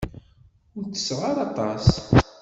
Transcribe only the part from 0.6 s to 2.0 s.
Ur tesseɣ ara aṭas.